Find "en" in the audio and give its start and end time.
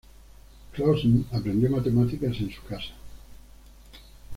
2.39-2.49